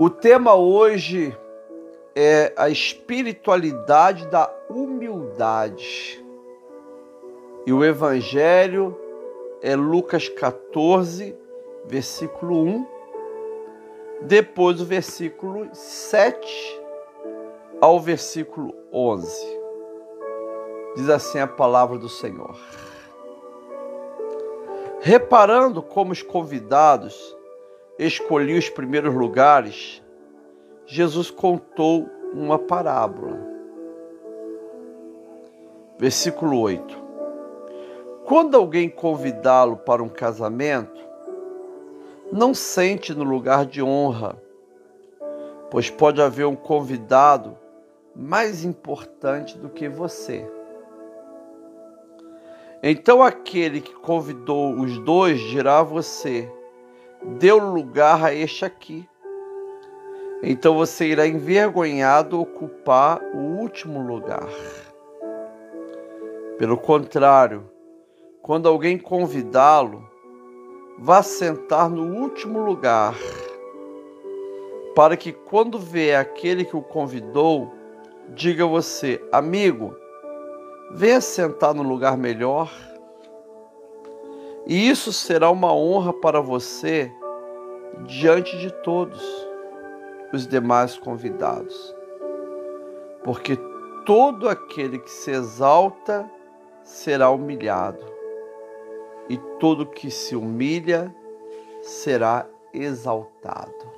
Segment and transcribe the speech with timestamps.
[0.00, 1.36] O tema hoje
[2.14, 6.24] é a espiritualidade da humildade.
[7.66, 8.96] E o evangelho
[9.60, 11.36] é Lucas 14,
[11.84, 12.86] versículo 1,
[14.22, 16.80] depois o versículo 7
[17.80, 19.60] ao versículo 11.
[20.94, 22.56] Diz assim a palavra do Senhor.
[25.00, 27.36] Reparando como os convidados
[27.98, 30.02] escolhiam os primeiros lugares,
[30.86, 33.38] Jesus contou uma parábola.
[35.98, 36.96] Versículo 8.
[38.24, 41.00] Quando alguém convidá-lo para um casamento,
[42.30, 44.40] não sente no lugar de honra,
[45.70, 47.56] pois pode haver um convidado
[48.14, 50.48] mais importante do que você.
[52.82, 56.50] Então aquele que convidou os dois dirá a você:
[57.22, 59.08] deu lugar a este aqui.
[60.42, 64.48] Então você irá envergonhado ocupar o último lugar.
[66.58, 67.68] Pelo contrário,
[68.42, 70.08] quando alguém convidá-lo,
[70.98, 73.14] vá sentar no último lugar,
[74.94, 77.72] para que quando vê aquele que o convidou,
[78.30, 79.94] diga você, amigo,
[80.90, 82.72] venha sentar no lugar melhor.
[84.68, 87.10] E isso será uma honra para você
[88.06, 89.18] diante de todos
[90.30, 91.96] os demais convidados.
[93.24, 93.56] Porque
[94.04, 96.30] todo aquele que se exalta
[96.84, 98.04] será humilhado,
[99.26, 101.14] e todo que se humilha
[101.80, 103.88] será exaltado.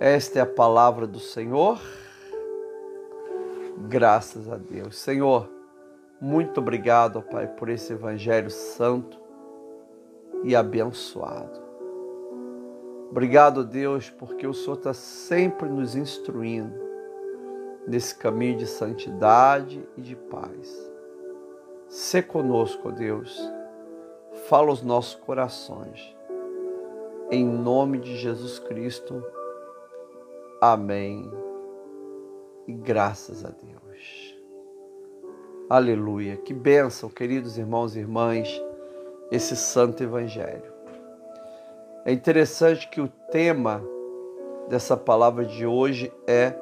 [0.00, 1.80] Esta é a palavra do Senhor.
[3.88, 4.96] Graças a Deus.
[4.98, 5.48] Senhor,
[6.20, 9.25] muito obrigado, Pai, por esse Evangelho santo
[10.46, 11.60] e abençoado.
[13.10, 16.78] Obrigado, Deus, porque o Senhor está sempre nos instruindo
[17.86, 20.92] nesse caminho de santidade e de paz.
[21.88, 23.36] Se conosco, Deus,
[24.48, 26.14] fala os nossos corações.
[27.28, 29.22] Em nome de Jesus Cristo.
[30.60, 31.28] Amém.
[32.68, 34.36] E graças a Deus.
[35.68, 36.36] Aleluia.
[36.36, 38.62] Que bênção, queridos irmãos e irmãs,
[39.30, 40.72] esse santo evangelho.
[42.04, 43.82] É interessante que o tema
[44.68, 46.54] dessa palavra de hoje é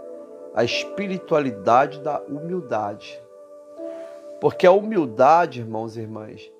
[0.55, 3.21] a espiritualidade da humildade.
[4.41, 6.51] Porque a humildade, irmãos e irmãs,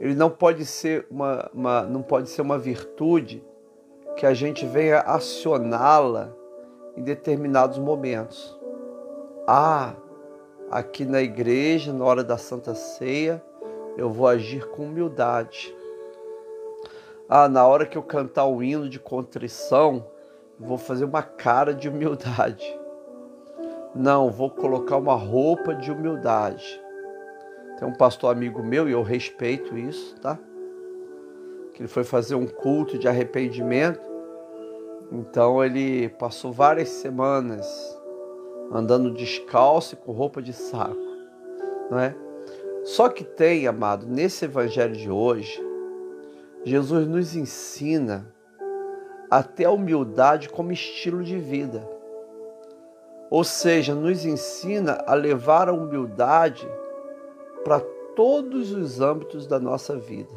[0.00, 3.44] ele não pode ser uma, uma não pode ser uma virtude
[4.16, 6.32] que a gente venha acioná-la
[6.96, 8.58] em determinados momentos.
[9.46, 9.94] Ah,
[10.70, 13.42] aqui na igreja, na hora da Santa Ceia,
[13.96, 15.74] eu vou agir com humildade.
[17.28, 20.06] Ah, na hora que eu cantar o hino de contrição,
[20.58, 22.64] vou fazer uma cara de humildade.
[23.94, 26.80] Não, vou colocar uma roupa de humildade.
[27.78, 30.38] Tem um pastor amigo meu e eu respeito isso, tá?
[31.72, 34.14] Que ele foi fazer um culto de arrependimento.
[35.12, 37.66] Então ele passou várias semanas
[38.72, 40.96] andando descalço e com roupa de saco,
[41.90, 42.16] não é?
[42.84, 45.58] Só que tem, amado, nesse evangelho de hoje,
[46.64, 48.30] Jesus nos ensina
[49.30, 51.88] até a humildade como estilo de vida.
[53.30, 56.68] Ou seja, nos ensina a levar a humildade
[57.64, 57.80] para
[58.14, 60.34] todos os âmbitos da nossa vida.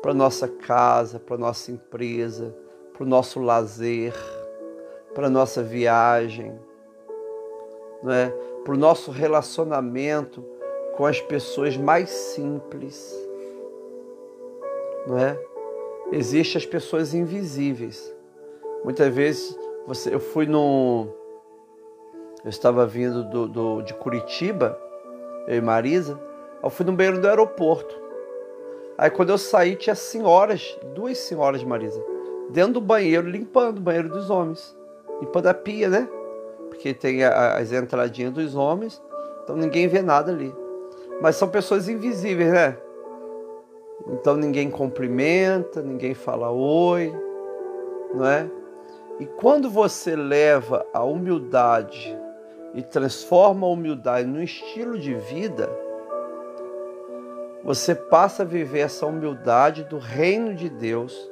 [0.00, 2.54] Para nossa casa, para nossa empresa,
[2.92, 4.14] para o nosso lazer,
[5.12, 6.56] para nossa viagem,
[8.04, 8.32] né?
[8.64, 10.53] para o nosso relacionamento
[10.96, 13.14] com as pessoas mais simples.
[15.06, 15.38] Não é?
[16.12, 18.14] Existem as pessoas invisíveis.
[18.84, 21.06] Muitas vezes você, eu fui no.
[22.44, 24.78] Eu estava vindo do, do, de Curitiba,
[25.46, 26.20] eu e Marisa,
[26.62, 28.02] eu fui no banheiro do aeroporto.
[28.98, 32.04] Aí quando eu saí, tinha senhoras, duas senhoras, Marisa,
[32.50, 34.76] dentro do banheiro, limpando o banheiro dos homens.
[35.20, 36.08] Limpando a pia, né?
[36.74, 39.00] porque tem as entradinhas dos homens,
[39.42, 40.54] então ninguém vê nada ali.
[41.20, 42.76] Mas são pessoas invisíveis, né?
[44.08, 47.14] Então ninguém cumprimenta, ninguém fala oi,
[48.14, 48.50] não é?
[49.18, 52.18] E quando você leva a humildade
[52.74, 55.70] e transforma a humildade num estilo de vida,
[57.62, 61.30] você passa a viver essa humildade do reino de Deus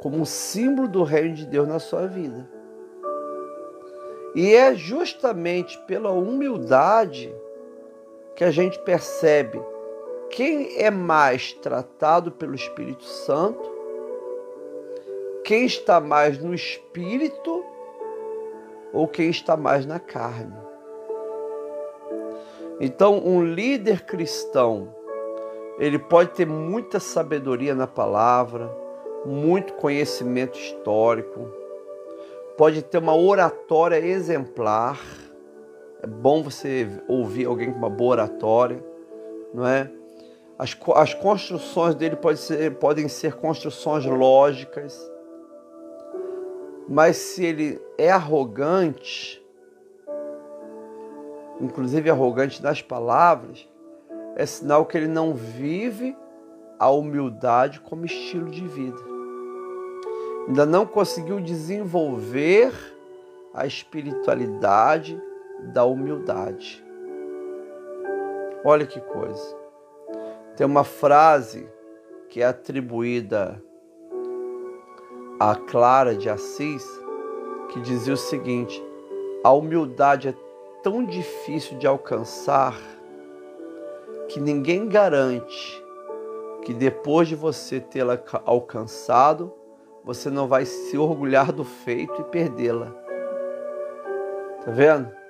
[0.00, 2.48] como um símbolo do reino de Deus na sua vida.
[4.34, 7.32] E é justamente pela humildade
[8.34, 9.60] que a gente percebe
[10.30, 13.72] quem é mais tratado pelo Espírito Santo
[15.44, 17.64] quem está mais no espírito
[18.92, 20.56] ou quem está mais na carne.
[22.80, 24.94] Então, um líder cristão,
[25.78, 28.70] ele pode ter muita sabedoria na palavra,
[29.24, 31.48] muito conhecimento histórico,
[32.56, 35.00] pode ter uma oratória exemplar.
[36.02, 38.84] É bom você ouvir alguém com uma boa oratória,
[39.54, 39.88] não é?
[40.58, 45.00] As, as construções dele pode ser, podem ser construções lógicas,
[46.88, 49.40] mas se ele é arrogante,
[51.60, 53.68] inclusive arrogante nas palavras,
[54.34, 56.16] é sinal que ele não vive
[56.80, 58.98] a humildade como estilo de vida.
[60.48, 62.72] Ainda não conseguiu desenvolver
[63.54, 65.20] a espiritualidade
[65.72, 66.84] da humildade.
[68.64, 69.56] Olha que coisa.
[70.56, 71.68] Tem uma frase
[72.28, 73.62] que é atribuída
[75.40, 76.86] a Clara de Assis,
[77.70, 78.82] que dizia o seguinte:
[79.42, 80.34] a humildade é
[80.82, 82.76] tão difícil de alcançar
[84.28, 85.82] que ninguém garante
[86.64, 89.52] que depois de você tê-la alcançado,
[90.04, 92.86] você não vai se orgulhar do feito e perdê-la.
[94.64, 95.21] Tá vendo?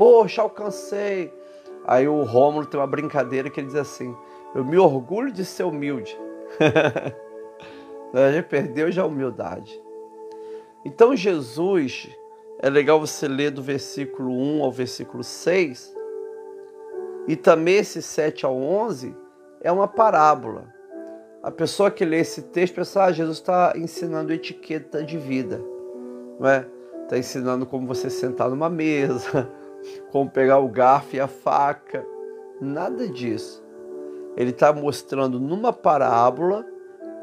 [0.00, 1.30] Poxa, alcancei.
[1.86, 4.16] Aí o Rômulo tem uma brincadeira que ele diz assim:
[4.54, 6.18] Eu me orgulho de ser humilde.
[8.12, 8.32] Né?
[8.32, 9.80] Já perdeu já a humildade.
[10.84, 12.08] Então Jesus,
[12.58, 15.94] é legal você ler do versículo 1 ao versículo 6,
[17.28, 19.14] e também esse 7 ao 11
[19.60, 20.74] é uma parábola.
[21.40, 25.62] A pessoa que lê esse texto pensa, ah, Jesus está ensinando etiqueta de vida,
[26.40, 26.66] não é?
[27.04, 29.48] Está ensinando como você sentar numa mesa,
[30.10, 32.04] como pegar o garfo e a faca.
[32.60, 33.62] Nada disso.
[34.36, 36.64] Ele está mostrando numa parábola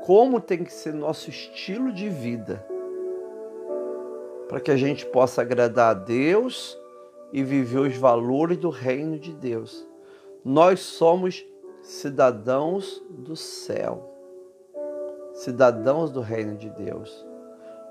[0.06, 2.66] como tem que ser nosso estilo de vida,
[4.48, 6.78] para que a gente possa agradar a Deus
[7.34, 9.86] e viver os valores do reino de Deus.
[10.46, 11.46] Nós somos
[11.82, 14.14] cidadãos do céu,
[15.34, 17.26] cidadãos do reino de Deus.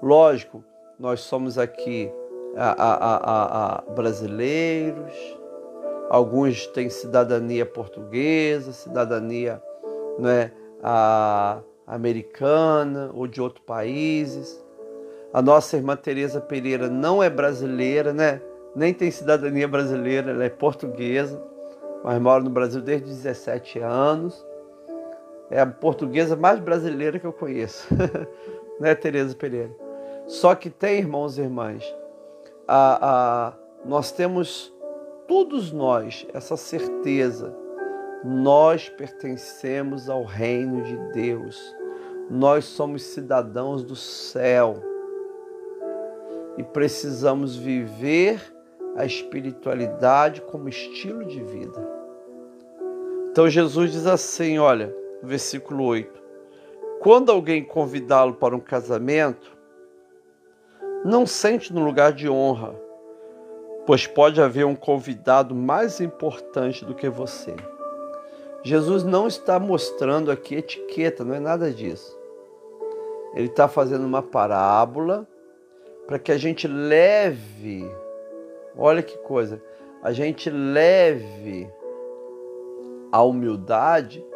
[0.02, 0.64] Lógico,
[0.98, 2.10] nós somos aqui
[2.56, 5.12] a, a, a, brasileiros,
[6.08, 9.62] alguns têm cidadania portuguesa, cidadania
[10.18, 10.50] né,
[10.82, 14.64] a, americana ou de outros países.
[15.32, 18.40] A nossa irmã Teresa Pereira não é brasileira, né?
[18.74, 21.42] Nem tem cidadania brasileira, ela é portuguesa,
[22.04, 24.46] mas mora no Brasil desde 17 anos.
[25.50, 27.86] É a portuguesa mais brasileira que eu conheço,
[28.80, 29.70] né, Teresa Pereira?
[30.26, 31.84] Só que tem, irmãos e irmãs,
[32.66, 32.98] a,
[33.48, 33.52] a,
[33.84, 34.72] nós temos,
[35.28, 37.54] todos nós, essa certeza
[38.24, 41.74] nós pertencemos ao reino de Deus.
[42.28, 44.82] Nós somos cidadãos do céu
[46.56, 48.40] e precisamos viver
[48.96, 51.88] a espiritualidade como estilo de vida.
[53.30, 54.92] Então Jesus diz assim, olha,
[55.22, 56.20] versículo 8:
[57.00, 59.55] Quando alguém convidá-lo para um casamento,
[61.06, 62.74] não sente no lugar de honra,
[63.86, 67.54] pois pode haver um convidado mais importante do que você.
[68.64, 72.18] Jesus não está mostrando aqui etiqueta, não é nada disso.
[73.34, 75.26] Ele está fazendo uma parábola
[76.08, 77.88] para que a gente leve,
[78.76, 79.62] olha que coisa,
[80.02, 81.70] a gente leve
[83.12, 84.26] a humildade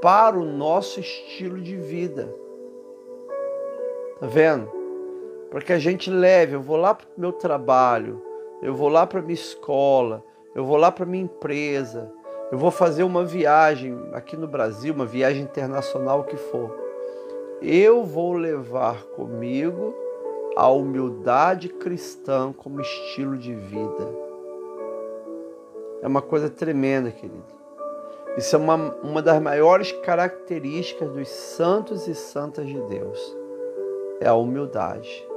[0.00, 2.34] para o nosso estilo de vida.
[4.18, 4.81] Tá vendo?
[5.52, 8.22] Para que a gente leve, eu vou lá para o meu trabalho,
[8.62, 12.10] eu vou lá para minha escola, eu vou lá para minha empresa,
[12.50, 16.74] eu vou fazer uma viagem aqui no Brasil, uma viagem internacional que for.
[17.60, 19.94] Eu vou levar comigo
[20.56, 24.08] a humildade cristã como estilo de vida.
[26.00, 27.44] É uma coisa tremenda, querido.
[28.38, 33.36] Isso é uma, uma das maiores características dos santos e santas de Deus.
[34.18, 35.30] É a humildade.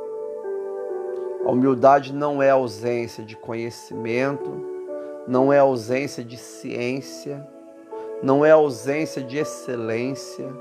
[1.46, 4.50] A humildade não é ausência de conhecimento,
[5.28, 7.48] não é ausência de ciência,
[8.24, 10.52] não é ausência de excelência.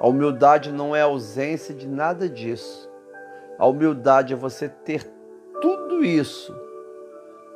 [0.00, 2.90] A humildade não é ausência de nada disso.
[3.58, 5.04] A humildade é você ter
[5.60, 6.58] tudo isso,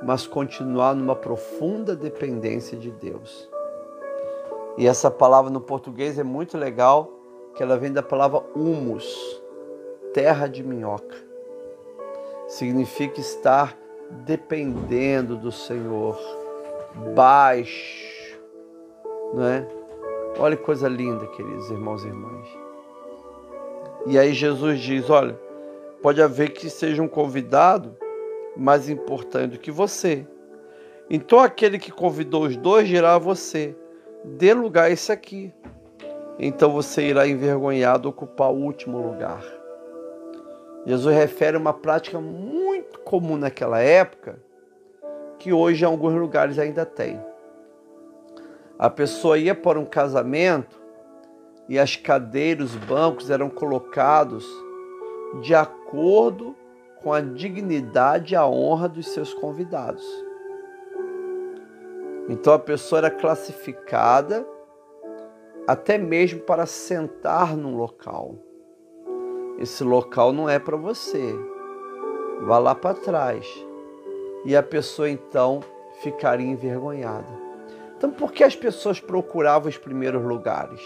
[0.03, 3.49] mas continuar numa profunda dependência de Deus.
[4.77, 7.11] E essa palavra no português é muito legal,
[7.57, 9.43] que ela vem da palavra humus,
[10.12, 11.17] terra de minhoca.
[12.47, 13.77] Significa estar
[14.25, 16.19] dependendo do Senhor,
[17.15, 18.38] baixo,
[19.35, 19.69] não é?
[20.38, 22.49] Olha que coisa linda, queridos irmãos e irmãs.
[24.07, 25.38] E aí Jesus diz: Olha,
[26.03, 27.97] pode haver que seja um convidado
[28.57, 30.27] mais importante do que você.
[31.11, 33.77] Então aquele que convidou os dois dirá a você:
[34.25, 35.53] dê lugar a esse aqui.
[36.38, 39.58] Então você irá envergonhado ocupar o último lugar.
[40.88, 44.42] Jesus refere uma prática muito comum naquela época,
[45.38, 47.23] que hoje em alguns lugares ainda tem.
[48.78, 50.80] A pessoa ia para um casamento
[51.68, 54.47] e as cadeiras, os bancos eram colocados
[55.42, 56.57] de acordo
[57.02, 60.07] com a dignidade e a honra dos seus convidados.
[62.30, 64.49] Então a pessoa era classificada
[65.66, 68.48] até mesmo para sentar num local.
[69.59, 71.35] Esse local não é para você.
[72.43, 73.47] Vá lá para trás.
[74.45, 75.61] E a pessoa então
[76.00, 77.27] ficaria envergonhada.
[77.97, 80.81] Então, por que as pessoas procuravam os primeiros lugares?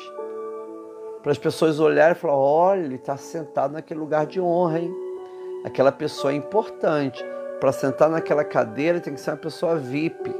[1.23, 4.95] Para as pessoas olharem e falar: olha, ele está sentado naquele lugar de honra, hein?
[5.65, 7.23] Aquela pessoa é importante.
[7.61, 10.35] Para sentar naquela cadeira tem que ser uma pessoa VIP.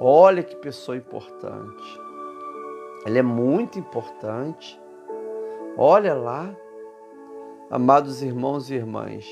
[0.00, 2.00] Olha que pessoa importante.
[3.06, 4.78] Ela é muito importante.
[5.78, 6.54] Olha lá,
[7.72, 9.26] amados irmãos e irmãs,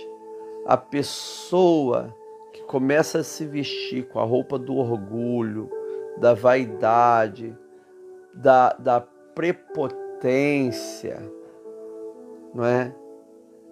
[0.64, 2.16] a pessoa
[2.54, 5.68] que começa a se vestir com a roupa do orgulho,
[6.16, 7.54] da vaidade,
[8.32, 9.02] da, da
[9.35, 11.20] prepotência,
[12.54, 12.97] não é?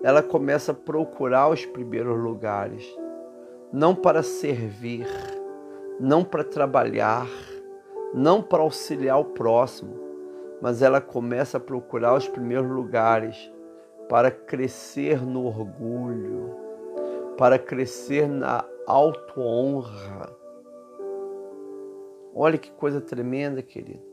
[0.02, 2.87] Ela começa a procurar os primeiros lugares,
[3.72, 5.08] não para servir,
[5.98, 7.26] não para trabalhar,
[8.12, 9.98] não para auxiliar o próximo,
[10.60, 13.50] mas ela começa a procurar os primeiros lugares
[14.09, 16.57] para crescer no orgulho,
[17.37, 20.38] para crescer na auto-honra
[22.41, 24.07] Olha que coisa tremenda, querido.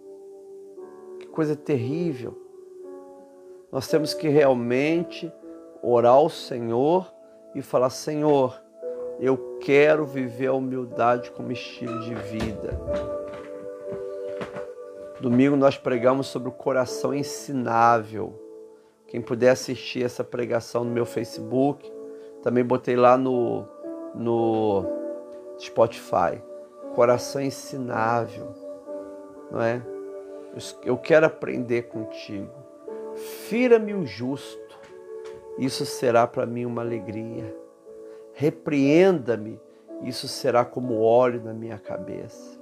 [1.20, 2.36] Que coisa terrível.
[3.72, 5.32] Nós temos que realmente
[5.80, 7.14] orar ao Senhor
[7.54, 8.60] e falar: Senhor,
[9.20, 12.82] eu quero viver a humildade como estilo de vida.
[15.22, 18.45] Domingo nós pregamos sobre o coração ensinável.
[19.08, 21.92] Quem puder assistir essa pregação no meu Facebook,
[22.42, 23.66] também botei lá no,
[24.16, 24.86] no
[25.60, 26.42] Spotify
[26.96, 28.54] coração ensinável,
[29.52, 29.82] não é?
[30.86, 32.50] Eu quero aprender contigo.
[33.16, 34.80] Fira-me o justo,
[35.60, 37.54] isso será para mim uma alegria.
[38.34, 39.60] Repreenda-me,
[40.04, 42.58] isso será como óleo na minha cabeça.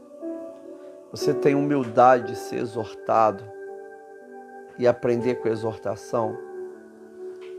[1.11, 3.43] Você tem humildade de ser exortado
[4.77, 6.37] e aprender com exortação.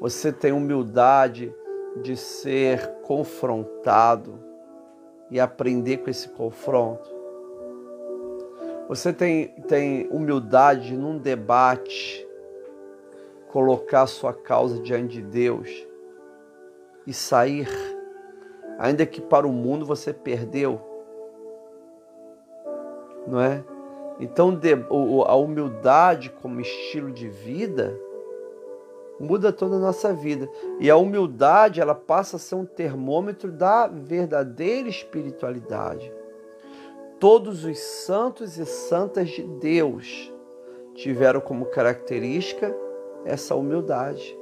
[0.01, 1.55] Você tem humildade
[2.03, 4.39] de ser confrontado
[5.31, 7.13] e aprender com esse confronto.
[8.89, 12.27] Você tem, tem humildade num debate,
[13.49, 15.87] colocar sua causa diante de Deus
[17.07, 17.69] e sair,
[18.79, 20.81] ainda que para o mundo você perdeu,
[23.27, 23.65] não é?
[24.21, 24.59] Então,
[25.27, 27.99] a humildade como estilo de vida
[29.19, 30.49] muda toda a nossa vida.
[30.81, 36.13] E a humildade, ela passa a ser um termômetro da verdadeira espiritualidade.
[37.19, 40.33] Todos os santos e santas de Deus
[40.95, 42.75] tiveram como característica
[43.25, 44.37] essa humildade.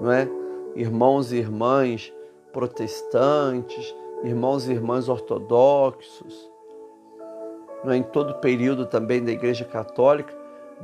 [0.00, 0.28] Não é?
[0.74, 2.12] Irmãos e irmãs
[2.52, 6.49] protestantes, irmãos e irmãs ortodoxos,
[7.84, 7.96] não é?
[7.96, 10.32] em todo o período também da Igreja Católica,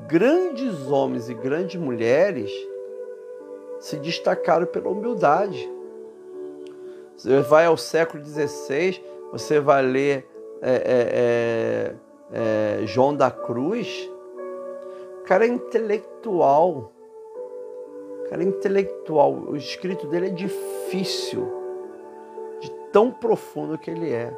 [0.07, 2.51] grandes homens e grandes mulheres
[3.81, 5.71] se destacaram pela humildade.
[7.17, 10.27] Você vai ao século XVI, você vai ler
[10.61, 11.95] é, é,
[12.33, 14.11] é, é, João da Cruz,
[15.21, 16.93] o cara é intelectual.
[18.21, 19.33] O cara é intelectual.
[19.33, 21.47] O escrito dele é difícil,
[22.61, 24.33] de tão profundo que ele é.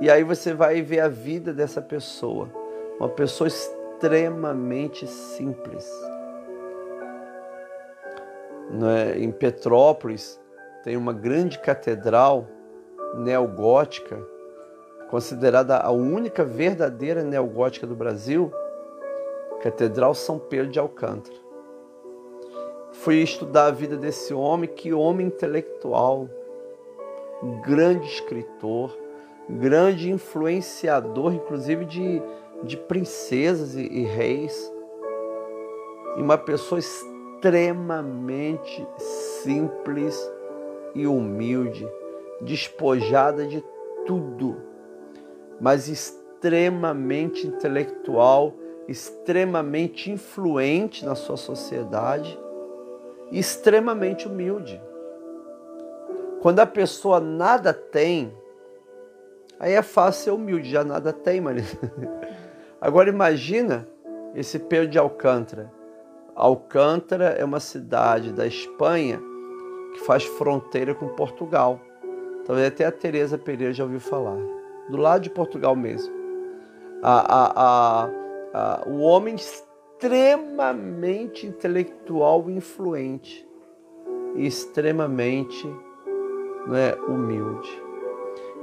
[0.00, 2.48] E aí você vai ver a vida dessa pessoa.
[2.98, 5.90] Uma pessoa extremamente simples.
[8.96, 9.18] É?
[9.18, 10.40] Em Petrópolis
[10.82, 12.48] tem uma grande catedral
[13.14, 14.18] neogótica,
[15.10, 18.50] considerada a única verdadeira neogótica do Brasil,
[19.62, 21.36] Catedral São Pedro de Alcântara.
[22.92, 26.28] Fui estudar a vida desse homem, que homem intelectual,
[27.62, 28.96] grande escritor,
[29.48, 32.22] grande influenciador, inclusive de
[32.62, 34.72] de princesas e, e reis,
[36.16, 38.86] e uma pessoa extremamente
[39.42, 40.16] simples
[40.94, 41.86] e humilde,
[42.40, 43.64] despojada de
[44.06, 44.56] tudo,
[45.60, 48.54] mas extremamente intelectual
[48.88, 52.36] extremamente influente na sua sociedade
[53.30, 54.82] extremamente humilde.
[56.40, 58.36] Quando a pessoa nada tem,
[59.58, 61.76] aí é fácil ser humilde, já nada tem, mas.
[62.80, 63.88] Agora imagina
[64.34, 65.72] esse Pedro de Alcântara.
[66.34, 69.20] Alcântara é uma cidade da Espanha
[69.94, 71.78] que faz fronteira com Portugal.
[72.44, 74.36] Talvez até a Teresa Pereira já ouviu falar.
[74.88, 76.12] Do lado de Portugal mesmo.
[77.02, 78.08] A, a,
[78.54, 83.46] a, o homem extremamente intelectual e influente.
[84.34, 85.66] E extremamente
[86.66, 87.81] né, humilde.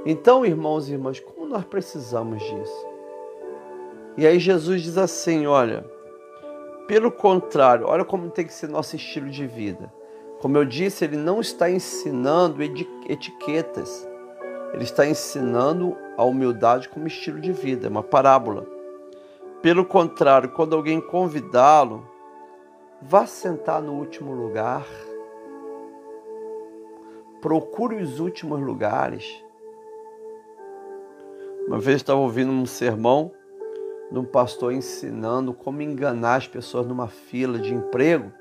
[0.06, 2.86] Então, irmãos e irmãs, como nós precisamos disso?
[4.16, 5.84] E aí Jesus diz assim: olha,
[6.86, 9.92] pelo contrário, olha como tem que ser nosso estilo de vida.
[10.40, 14.08] Como eu disse, ele não está ensinando etiquetas,
[14.72, 18.66] ele está ensinando a humildade como estilo de vida, é uma parábola.
[19.60, 22.08] Pelo contrário, quando alguém convidá-lo,
[23.02, 24.86] vá sentar no último lugar,
[27.42, 29.44] procure os últimos lugares.
[31.70, 33.30] Uma vez estava ouvindo um sermão
[34.10, 38.32] de um pastor ensinando como enganar as pessoas numa fila de emprego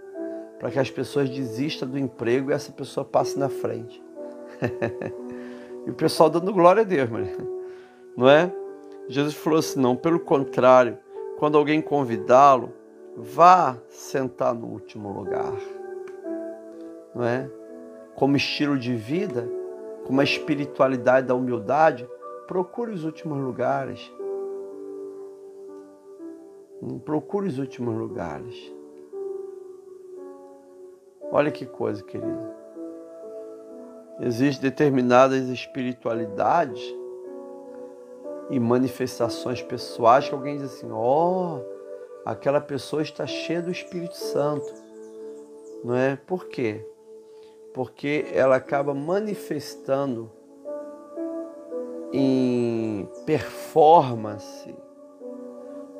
[0.57, 4.03] para que as pessoas desistam do emprego e essa pessoa passe na frente.
[5.85, 7.29] e o pessoal dando glória a Deus, mas,
[8.17, 8.51] não é?
[9.07, 10.97] Jesus falou assim: não, pelo contrário,
[11.37, 12.73] quando alguém convidá-lo,
[13.15, 15.53] vá sentar no último lugar,
[17.13, 17.47] não é?
[18.15, 19.47] Como estilo de vida,
[20.07, 22.09] como a espiritualidade da humildade,
[22.49, 24.11] procure os últimos lugares
[27.03, 28.55] Procure os últimos lugares.
[31.29, 32.53] Olha que coisa, querido.
[34.21, 36.81] Existem determinadas espiritualidades
[38.49, 41.65] e manifestações pessoais que alguém diz assim: ó, oh,
[42.25, 44.73] aquela pessoa está cheia do Espírito Santo.
[45.83, 46.15] Não é?
[46.15, 46.85] Por quê?
[47.73, 50.31] Porque ela acaba manifestando
[52.11, 54.73] em performance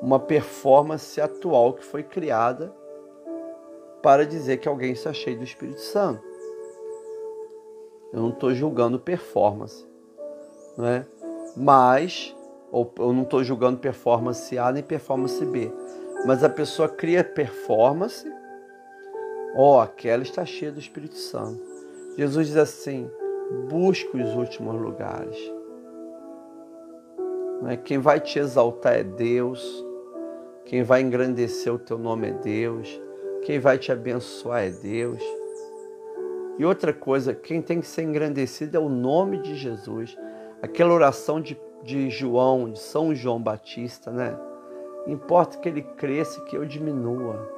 [0.02, 2.74] uma performance atual que foi criada
[4.02, 6.24] para dizer que alguém está cheio do Espírito Santo.
[8.14, 9.86] Eu não estou julgando performance,
[10.78, 11.06] não é?
[11.56, 12.36] Mas,
[12.72, 15.72] ou eu não estou julgando performance A nem performance B,
[16.26, 18.26] mas a pessoa cria performance,
[19.56, 21.62] ó, oh, aquela está cheia do Espírito Santo.
[22.18, 23.10] Jesus diz assim:
[23.68, 25.59] busque os últimos lugares.
[27.62, 27.78] Não é?
[27.78, 29.86] Quem vai te exaltar é Deus.
[30.66, 33.02] Quem vai engrandecer o teu nome é Deus.
[33.44, 35.24] Quem vai te abençoar é Deus.
[36.58, 40.18] E outra coisa, quem tem que ser engrandecido é o nome de Jesus.
[40.62, 44.38] Aquela oração de, de João, de São João Batista, né?
[45.08, 47.50] Importa que ele cresça que eu diminua.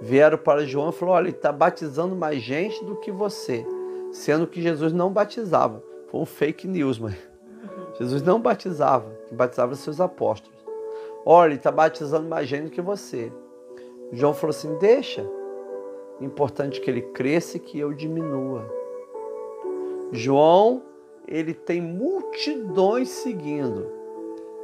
[0.00, 3.66] Vieram para João e falaram: olha, ele está batizando mais gente do que você.
[4.10, 5.82] Sendo que Jesus não batizava.
[6.06, 7.14] Foi um fake news, mas
[7.98, 10.58] Jesus não batizava, batizava seus apóstolos.
[11.26, 13.32] Olha, ele está batizando mais gente do que você.
[14.12, 15.28] João falou assim: deixa.
[16.20, 18.66] Importante que ele cresça e que eu diminua.
[20.10, 20.82] João,
[21.26, 23.86] ele tem multidões seguindo,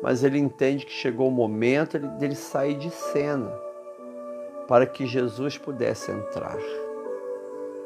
[0.02, 3.52] mas ele entende que chegou o momento dele sair de cena
[4.66, 6.58] para que Jesus pudesse entrar.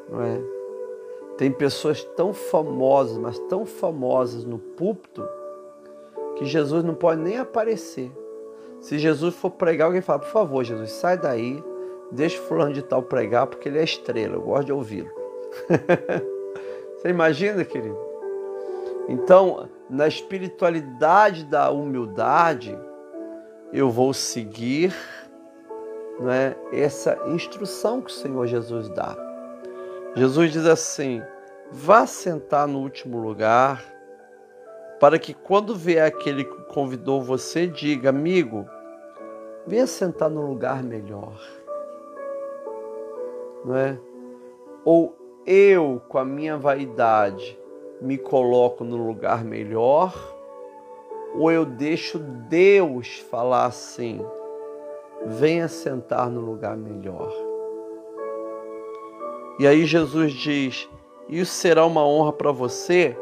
[0.09, 0.41] Não é?
[1.37, 5.29] Tem pessoas tão famosas, mas tão famosas no púlpito,
[6.39, 8.13] que Jesus não pode nem aparecer.
[8.81, 11.63] Se Jesus for pregar, alguém fala, por favor, Jesus, sai daí,
[12.13, 15.11] deixa fulano de tal pregar, porque ele é estrela, eu gosto de ouvi-lo.
[16.97, 17.99] Você imagina, querido?
[19.09, 22.79] Então, na espiritualidade da humildade,
[23.73, 24.95] eu vou seguir
[26.21, 29.17] não é, essa instrução que o Senhor Jesus dá.
[30.15, 31.23] Jesus diz assim:
[31.71, 33.83] vá sentar no último lugar,
[35.01, 38.67] para que quando vier aquele que convidou você, diga, amigo,
[39.67, 41.39] venha sentar num lugar melhor.
[43.65, 43.99] Não é?
[44.85, 45.15] Ou
[45.47, 47.59] eu, com a minha vaidade,
[48.01, 50.15] me coloco no lugar melhor,
[51.35, 54.21] ou eu deixo Deus falar assim:
[55.27, 57.33] venha sentar no lugar melhor.
[59.59, 60.89] E aí Jesus diz:
[61.29, 63.17] Isso será uma honra para você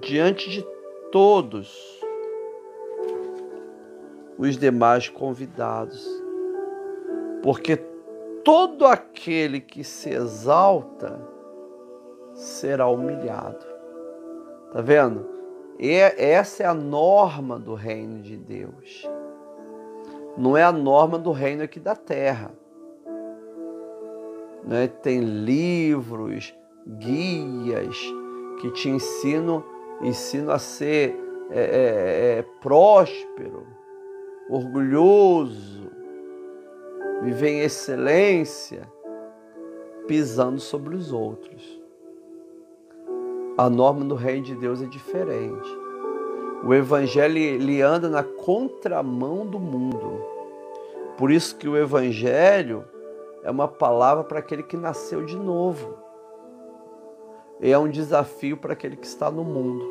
[0.00, 0.73] diante de
[1.14, 2.02] todos
[4.36, 6.04] os demais convidados.
[7.40, 7.76] Porque
[8.42, 11.20] todo aquele que se exalta
[12.34, 13.64] será humilhado.
[14.72, 15.24] Tá vendo?
[15.78, 19.08] E essa é a norma do reino de Deus.
[20.36, 22.50] não é a norma do reino aqui da terra.
[24.64, 24.88] Né?
[24.88, 26.52] Tem livros,
[26.84, 27.96] guias
[28.60, 31.16] que te ensinam, ensinam a ser
[31.50, 33.66] é, é, é, próspero,
[34.48, 35.90] orgulhoso,
[37.22, 38.90] viver em excelência,
[40.06, 41.80] pisando sobre os outros.
[43.56, 45.78] A norma do reino de Deus é diferente.
[46.64, 50.20] O evangelho ele anda na contramão do mundo.
[51.16, 52.84] Por isso que o evangelho
[53.42, 56.03] é uma palavra para aquele que nasceu de novo.
[57.64, 59.82] E é um desafio para aquele que está no mundo.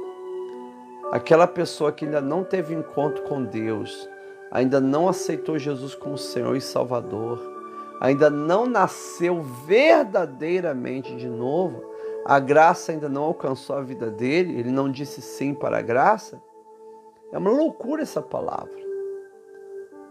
[1.11, 4.07] Aquela pessoa que ainda não teve encontro com Deus,
[4.51, 7.41] ainda não aceitou Jesus como Senhor e Salvador,
[7.99, 11.83] ainda não nasceu verdadeiramente de novo,
[12.23, 16.39] a graça ainda não alcançou a vida dele, ele não disse sim para a graça.
[17.31, 18.77] É uma loucura essa palavra.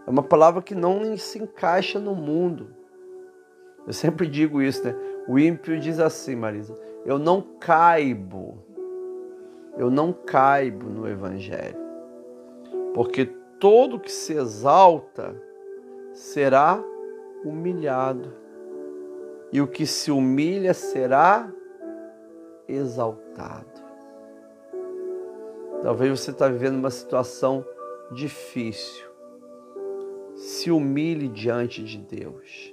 [0.05, 2.75] É uma palavra que não se encaixa no mundo.
[3.87, 4.93] Eu sempre digo isso, né?
[5.29, 8.57] O ímpio diz assim, Marisa: Eu não caibo,
[9.77, 11.77] eu não caibo no Evangelho,
[12.93, 13.25] porque
[13.59, 15.35] todo que se exalta
[16.13, 16.83] será
[17.43, 18.33] humilhado,
[19.51, 21.51] e o que se humilha será
[22.67, 23.83] exaltado.
[25.83, 27.65] Talvez você está vivendo uma situação
[28.11, 29.05] difícil.
[30.35, 32.72] Se humilhe diante de Deus.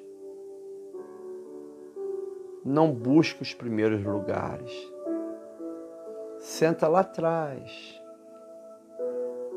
[2.70, 4.72] Não busque os primeiros lugares.
[6.38, 8.00] Senta lá atrás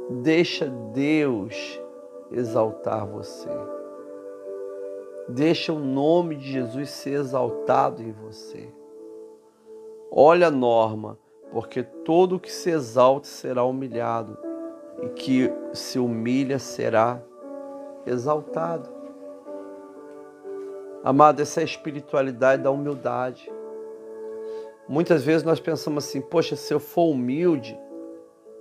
[0.10, 1.82] Deixa Deus
[2.30, 3.50] exaltar você.
[5.30, 8.70] Deixa o nome de Jesus ser exaltado em você.
[10.12, 11.18] Olha a norma,
[11.52, 14.38] porque todo que se exalte será humilhado,
[15.02, 17.22] e que se humilha será
[18.06, 18.90] exaltado.
[21.04, 23.52] Amado, essa é a espiritualidade da humildade.
[24.88, 27.78] Muitas vezes nós pensamos assim: poxa, se eu for humilde,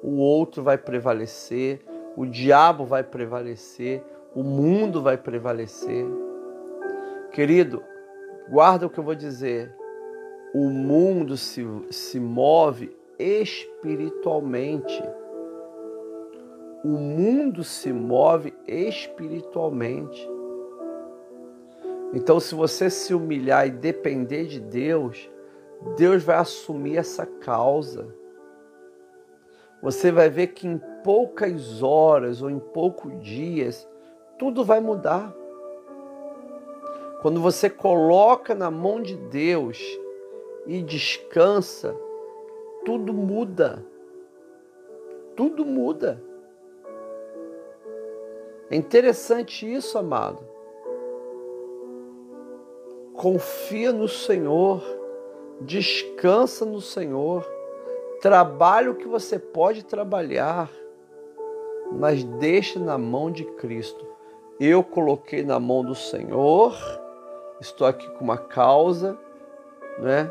[0.02, 1.84] o outro vai prevalecer,
[2.16, 4.02] o diabo vai prevalecer,
[4.34, 6.04] o mundo vai prevalecer.
[7.30, 7.80] Querido,
[8.50, 9.72] guarda o que eu vou dizer.
[10.52, 15.00] O mundo se, se move espiritualmente.
[16.84, 20.31] O mundo se move espiritualmente.
[22.12, 25.30] Então, se você se humilhar e depender de Deus,
[25.96, 28.22] Deus vai assumir essa causa
[29.82, 33.88] você vai ver que em poucas horas ou em poucos dias
[34.38, 35.34] tudo vai mudar.
[37.20, 39.80] Quando você coloca na mão de Deus
[40.66, 41.96] e descansa,
[42.84, 43.84] tudo muda.
[45.36, 46.22] Tudo muda.
[48.70, 50.46] É interessante isso, amado.
[53.22, 54.82] Confia no Senhor,
[55.60, 57.48] descansa no Senhor.
[58.20, 60.68] Trabalhe o que você pode trabalhar,
[61.92, 64.04] mas deixe na mão de Cristo.
[64.58, 66.74] Eu coloquei na mão do Senhor,
[67.60, 69.16] estou aqui com uma causa,
[70.00, 70.28] né?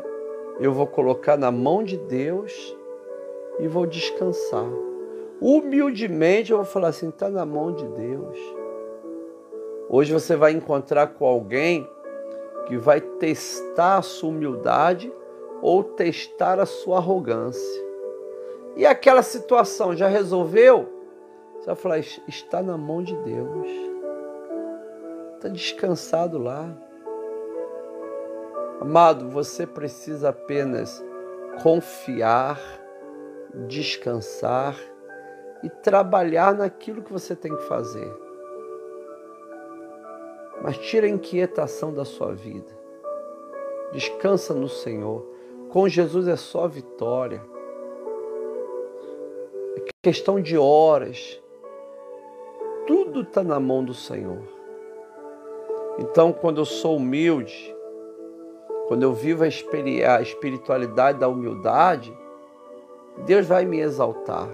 [0.60, 2.76] Eu vou colocar na mão de Deus
[3.58, 4.68] e vou descansar.
[5.40, 8.38] Humildemente eu vou falar assim: está na mão de Deus.
[9.88, 11.88] Hoje você vai encontrar com alguém
[12.66, 15.12] que vai testar a sua humildade
[15.60, 17.82] ou testar a sua arrogância.
[18.76, 20.88] E aquela situação já resolveu?
[21.58, 23.68] Você vai falar, está na mão de Deus.
[25.34, 26.74] Está descansado lá.
[28.80, 31.04] Amado, você precisa apenas
[31.62, 32.58] confiar,
[33.68, 34.76] descansar
[35.62, 38.21] e trabalhar naquilo que você tem que fazer.
[40.60, 42.82] Mas tira a inquietação da sua vida.
[43.92, 45.26] Descansa no Senhor.
[45.70, 47.42] Com Jesus é só vitória.
[49.76, 51.40] É questão de horas.
[52.86, 54.42] Tudo está na mão do Senhor.
[55.98, 57.74] Então, quando eu sou humilde,
[58.88, 62.16] quando eu vivo a espiritualidade da humildade,
[63.24, 64.48] Deus vai me exaltar.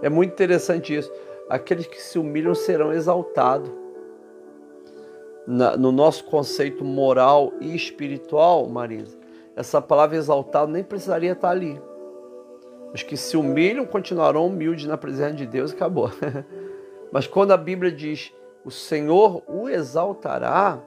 [0.00, 1.12] É muito interessante isso.
[1.48, 3.70] Aqueles que se humilham serão exaltados.
[5.46, 9.18] No nosso conceito moral e espiritual, Marisa,
[9.56, 11.80] essa palavra exaltado nem precisaria estar ali.
[12.92, 16.10] Os que se humilham continuarão humildes na presença de Deus e acabou.
[17.10, 18.32] Mas quando a Bíblia diz
[18.64, 20.78] o Senhor o exaltará,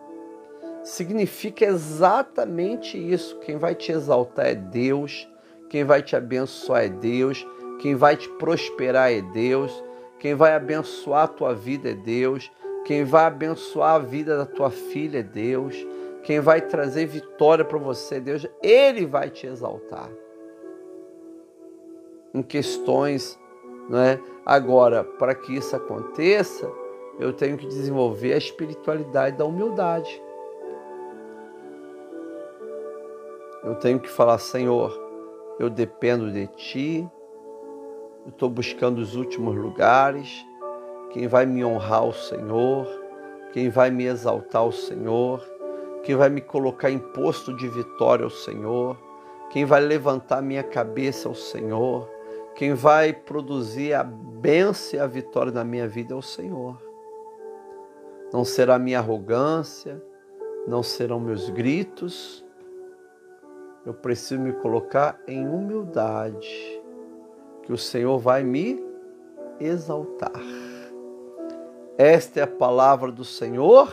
[0.84, 3.40] significa exatamente isso.
[3.40, 5.28] Quem vai te exaltar é Deus,
[5.70, 7.46] quem vai te abençoar é Deus,
[7.82, 9.84] quem vai te prosperar é Deus,
[10.20, 12.52] quem vai abençoar a tua vida é Deus,
[12.86, 15.76] Quem vai abençoar a vida da tua filha é Deus.
[16.22, 18.48] Quem vai trazer vitória para você é Deus.
[18.62, 20.10] Ele vai te exaltar.
[22.32, 23.40] Em questões,
[23.90, 24.20] não é?
[24.46, 26.72] Agora, para que isso aconteça,
[27.20, 30.22] eu tenho que desenvolver a espiritualidade da humildade.
[33.64, 34.96] Eu tenho que falar, Senhor,
[35.60, 37.10] eu dependo de Ti,
[38.26, 40.46] eu estou buscando os últimos lugares,
[41.16, 42.86] quem vai me honrar o Senhor,
[43.54, 45.42] quem vai me exaltar o Senhor,
[46.04, 48.98] quem vai me colocar em posto de vitória o Senhor,
[49.50, 52.12] quem vai levantar minha cabeça o Senhor,
[52.54, 56.78] quem vai produzir a bênção e a vitória na minha vida é o Senhor.
[58.34, 60.04] Não será minha arrogância,
[60.68, 62.46] não serão meus gritos.
[63.86, 66.84] Eu preciso me colocar em humildade,
[67.64, 68.84] que o Senhor vai me
[69.62, 70.65] exaltar.
[71.98, 73.90] Esta é a palavra do Senhor.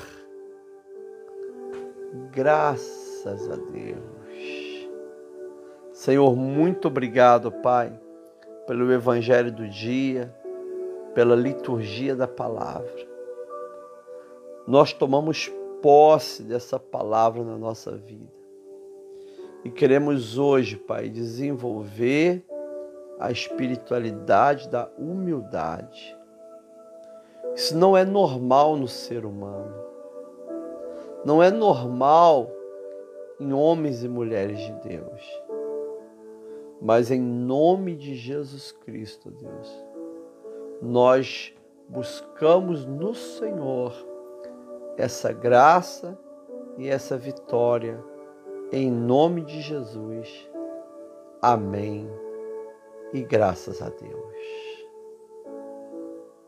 [2.33, 4.89] Graças a Deus.
[5.93, 7.97] Senhor, muito obrigado, Pai,
[8.67, 10.35] pelo evangelho do dia,
[11.15, 13.09] pela liturgia da palavra.
[14.67, 15.49] Nós tomamos
[15.81, 18.33] posse dessa palavra na nossa vida.
[19.65, 22.45] E queremos hoje, Pai, desenvolver
[23.21, 26.21] a espiritualidade da humildade
[27.55, 29.75] isso não é normal no ser humano.
[31.25, 32.51] Não é normal
[33.39, 35.43] em homens e mulheres de Deus.
[36.81, 39.87] Mas em nome de Jesus Cristo, Deus,
[40.81, 41.55] nós
[41.89, 43.93] buscamos no Senhor
[44.97, 46.19] essa graça
[46.77, 48.03] e essa vitória
[48.73, 50.51] em nome de Jesus.
[51.41, 52.11] Amém.
[53.13, 54.32] E graças a Deus.